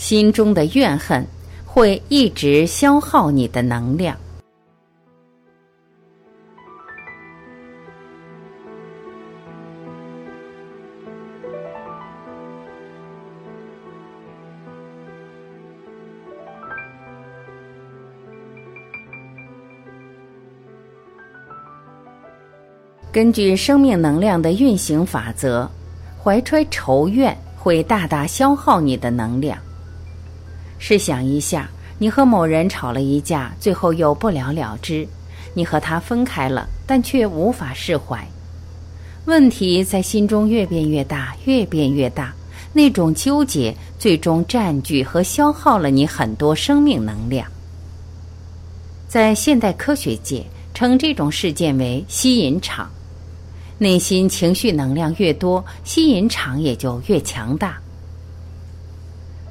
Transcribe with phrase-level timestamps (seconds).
[0.00, 1.22] 心中的怨恨
[1.62, 4.16] 会一直消耗你的能量。
[23.12, 25.70] 根据生命能量的运行法则，
[26.24, 29.58] 怀揣仇怨会大大消耗你的能量。
[30.80, 35.06] 试想一下，你和某人吵了一架，最后又不了了之，
[35.54, 38.26] 你和他分开了，但却无法释怀。
[39.26, 42.34] 问题在心中越变越大，越变越大，
[42.72, 47.46] 那种纠结最终占据和消耗了你很多生命能量。
[49.06, 50.42] 在现代科学界，
[50.72, 52.90] 称这种事件为吸引场。
[53.76, 57.78] 内心情绪能量越多，吸引场也就越强大。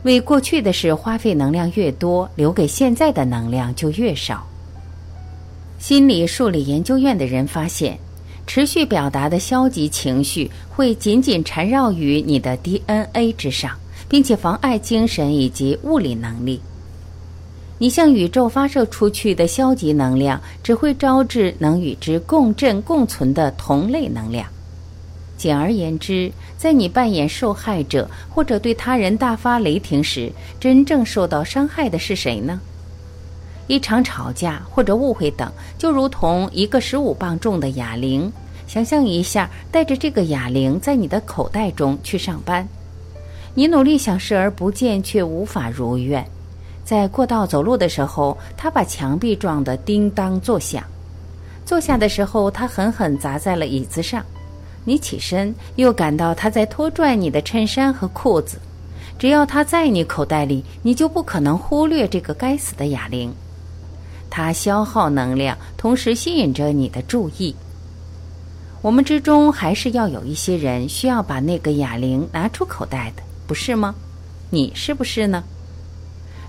[0.03, 4.45] 为过去的事花费能量越多，留给现在的能量就越少。
[5.77, 7.97] 心理数理研究院的人发现，
[8.47, 16.61] 持续表达的消极情绪会紧紧缠绕于你的 DNA 之上，并且妨碍精神以及物理能力。
[17.77, 24.45] 你向宇宙发射出去的消极能量，只会招致能与之共振共存的同类能量。
[25.39, 32.59] 简而言之，在你扮演受害者或者对他人大发雷霆时，真正受到伤害的是谁呢？
[33.67, 38.29] 一场吵架或者误会等，就如同一个十五磅重的哑铃。
[38.67, 42.67] 想象一下，带着这个哑铃在你的口袋中去上班，
[43.53, 46.23] 你努力想视而不见，却无法如愿。
[46.83, 50.83] 在过道走路的时候，他把墙壁撞得叮当作响。
[51.65, 54.25] 坐下的时候，他狠狠砸在了椅子上。
[54.85, 58.57] 你起身，又感到他在拖拽你的衬衫和裤子。
[59.17, 63.33] 只要他在你口袋里，你就不可能忽略这个该死的哑铃。
[64.29, 67.53] 它消耗能量，同时吸引着你的注意。
[68.81, 73.93] 我们之中还是要有一些人需要把那个哑铃拿出口袋的，不是吗？
[74.49, 75.43] 你是不是呢？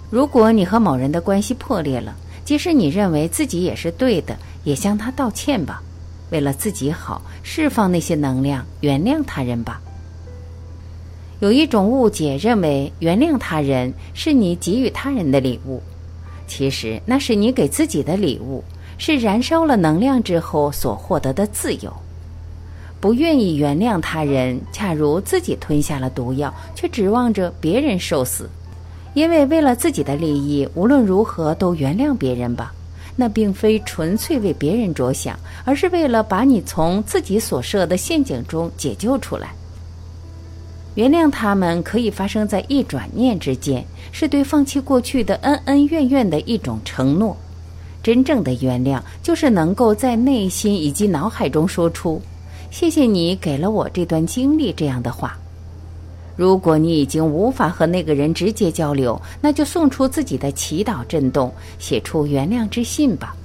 [0.09, 5.83] 如果你和某人的关系破裂了，即使你认为自己也是对的，也向他道歉吧。
[6.31, 9.81] 为了自己好，释放那些能量，原谅他人吧。
[11.41, 15.83] 有一种误解，认为原谅他人是你给予他人的礼物，
[16.47, 18.63] 其实那是你给自己的礼物，
[18.99, 21.93] 是燃烧了能量之后所获得的自由。
[23.01, 28.51] 不愿意原谅他人，恰如自己吞下了毒药，却指望着别人受死。
[29.15, 32.75] 因为为了自己的利益，无论如何都原谅别人吧。
[33.21, 39.51] 那并非纯粹为别人着想，而是为了把你从自己所设的陷阱中解救出来。
[40.95, 47.37] 原谅他们可以发生在一转念之间，是对放弃过去的恩恩怨怨的一种承诺。
[48.03, 52.23] 真正的原谅，就是能够在内心以及脑海中说出
[52.73, 55.39] “谢谢你给了我这段经历”这样的话。
[56.41, 63.37] 如果你已经无法和那个人直接交流，那就送出自己的祈祷震动，写出原谅之信吧。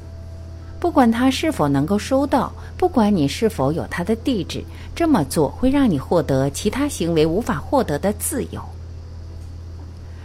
[0.80, 4.64] 不管他是否能够收到，不管你是否有他的地址，
[4.96, 8.62] 这么做会让你获得其他行为无法获得的自由。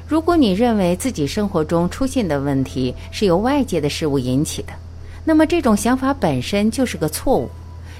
[0.06, 4.72] 如果你认为自己生活中出现的问题是由外界的事物引起的，
[5.24, 7.50] 那么这种想法本身就是个错误，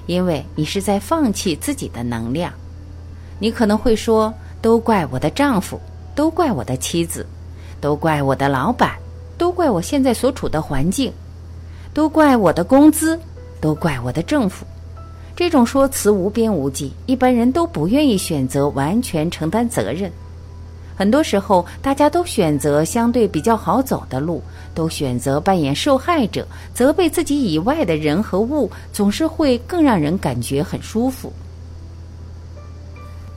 [0.07, 2.53] 因为你是在放弃自己的能量。
[3.41, 4.33] 你可能会说。
[4.63, 5.81] 都怪我的丈夫，
[6.15, 7.27] 都怪我的妻子，
[7.81, 8.93] 都怪我的老板，
[9.39, 11.13] 都怪我现在所处的环境，
[11.95, 13.19] 都怪我的工资，
[13.61, 14.67] 都怪我的政府。
[15.35, 20.13] 这种说辞无边无际，一般人都不愿意选择完全承担责任。
[20.95, 24.43] 很多时候，大家都选择相对比较好走的路，
[24.75, 31.33] 都选择扮演受害者，责备自己以外的人和物，总是会更让人感觉很舒服。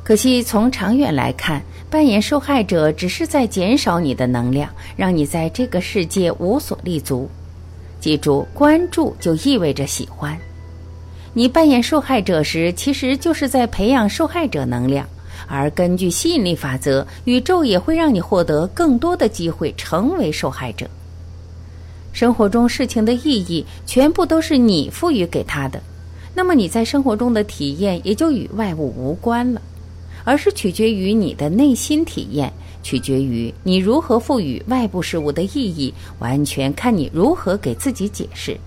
[0.03, 7.29] 可惜，从长远来看，扮演受害者只是在减少你的能量，让你在这个世界无所立足。
[8.01, 10.37] 记住，关注就意味着喜欢。
[11.33, 15.07] 你扮演受害者时，其实就是在培养受害者能量。
[15.47, 20.89] 而根据吸引力法则，宇宙也会让你获得更多的机会成为受害者。
[22.11, 25.81] 生活中事情的意义全部都是你赋予给他的，
[26.35, 29.61] 那么你在生活中的体验也就与外物无关了。
[30.23, 38.57] 而是取决于你的内心体验，取决于你如何赋予外部事物的意义，完全看你如何给自己解释。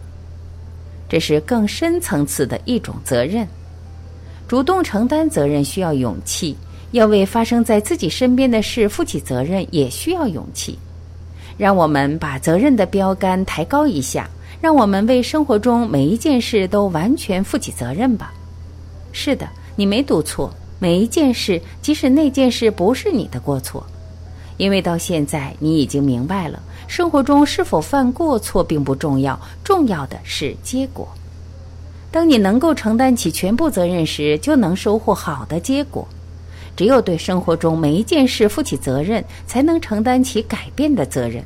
[1.08, 3.46] 这是更深层次的一种责任。
[4.48, 6.56] 主动承担责任需要勇气，
[6.92, 10.78] 要为发生在自己身边的事负起责任，也需要勇气。
[11.56, 14.28] 让我们把责任的标杆抬高一下，
[14.60, 18.32] 让我们为生活中每一件事都完全负起责任吧。
[19.12, 23.84] 是的，你没读错，每一件事，即使那件事不是你的过错，
[24.56, 31.08] 因为到现在你已经明白了，生活中是否犯过错并不重要，重要的是结果。
[32.10, 36.06] 当你能够承担起全部责任时，就能收获好的结果。
[36.76, 41.42] 只有对生活中每一件事负起责任，才能承担起改变的责任。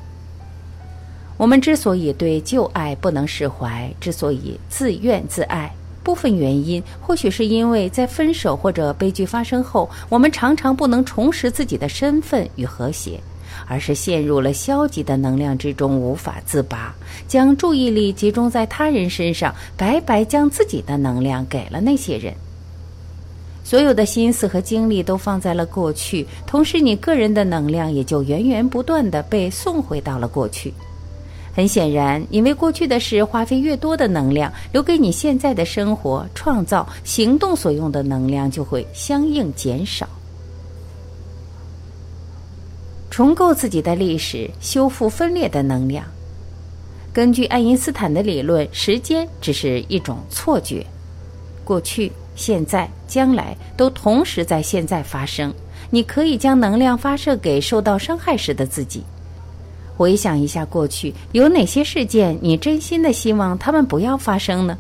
[1.37, 5.73] 我们之所以对旧爱不能释怀，之所以自怨自艾，
[6.03, 13.21] 部分原因或许是因为在分手或者悲剧发生后，我们常常不能重拾自己的身份与和谐，
[13.67, 16.95] 而是陷入了消极的能量之中无法自拔，
[17.29, 22.33] 将注意力集中在他人身上，白白将自己的能量给了那些人。
[23.63, 30.73] 所有的心思和精力都放在了过去，同时你个人的能量也就源源不断的被送回到了过去。
[31.55, 40.09] 很显然，因为过去的事花费越多的能量，留给你现在的生活、创造、行动所用的能量就会相应减少。
[43.11, 46.05] 重构自己的历史，修复分裂的能量。
[47.13, 50.87] 根据爱因斯坦的理论，时间只是一种错觉，
[51.65, 52.13] 过去。
[52.37, 55.53] 现在、将来都同时在现在发生。
[55.91, 59.03] 你可以将能量发射给受到伤害时的自己。
[60.01, 64.79] 回想一下过去，有哪些事件你真心的希望他们不要发生呢？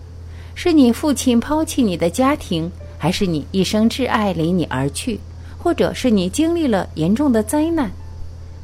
[0.54, 5.20] 是你父亲抛弃你的家庭，还是你一生挚爱离你而去，
[5.58, 7.90] 或者是你经历了严重的灾难？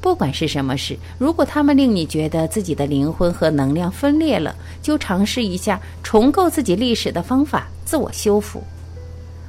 [0.01, 8.63] 不管是什么事，如果他们令你觉得自己的灵魂和能量分裂了，就尝试一下重构自己历史的方法，自我修复。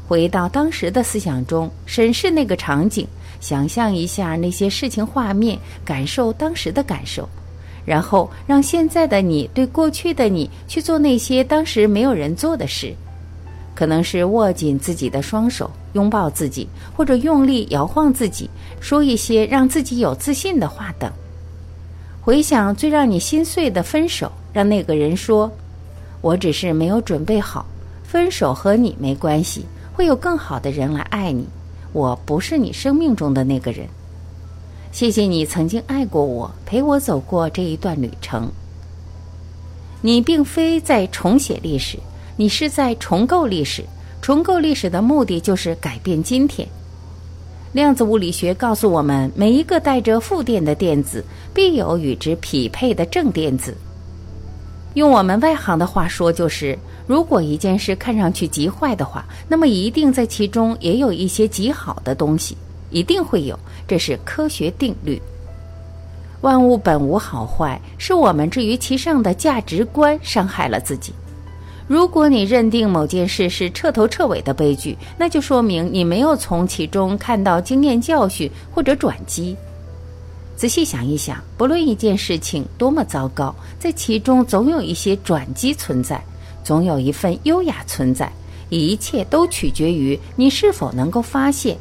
[0.10, 3.08] 回到当时的思想中，审视那个场景，
[3.40, 7.28] 想象一下那些事情画面，感受当时的感受，
[7.86, 12.94] 然后让现在的你对过去的你去做那些当时没有人做的事，
[13.76, 18.50] 可能是握紧自己的双手，拥抱自己，或者用力摇晃自己，
[18.80, 21.12] 说一些让自己有自信的话等。
[22.22, 25.50] 回想最让你心碎的分手，让那个人说
[26.22, 27.66] ：“我只是没有准备好，
[28.04, 29.66] 分手和你没关系。”
[29.98, 31.48] 会有更好的人来爱你，
[31.98, 33.88] 我不是你生命中的那个人。
[34.92, 38.52] 谢谢你曾经爱过我，陪我走过这一段旅程。
[40.02, 41.98] 你并非在重写历史，
[42.36, 43.84] 你是在重构历史。
[44.22, 46.68] 重构历史的目的就是改变今天。
[47.74, 53.76] 量子物理学告诉我们，每一个带着负电的电子，必有与之匹配的正电子。
[54.98, 62.58] 用我们外行的话说，就是如果一件事看上去极坏的话，那么一定在其中也有一些极好的东西，
[62.90, 63.58] 一定会有，
[63.88, 65.22] 这是科学定律。
[66.42, 71.14] 万物本无好坏，是我们置于其上的价值观伤害了自己。
[71.88, 79.56] 如果你认定某件事是彻头彻尾的悲剧，那就说明你没有从其中看到经验教训或者转机。
[80.58, 86.20] 仔细想一想，不论一件事情多么糟糕，在其中总有一些转机存在，
[86.64, 88.30] 总有一份优雅存在。
[88.70, 91.78] 一切都取决于你是否能够发现。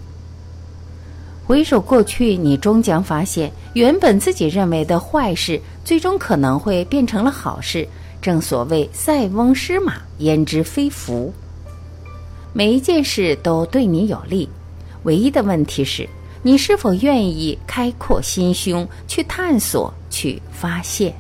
[1.47, 7.89] 回首过去，你终将发现，原本自己认为的坏事，最终可能会变成了好事。
[8.21, 11.33] 正所谓“塞翁失马，焉知非福”。
[12.53, 14.49] 每一件事都对你有利，
[15.05, 16.07] 唯一的问题是。
[16.43, 21.13] 你是否愿意开阔心胸，去探索，去发现？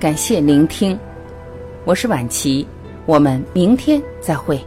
[0.00, 0.98] 感谢聆听。
[1.88, 2.66] 我是晚琪，
[3.06, 4.62] 我们明天再会。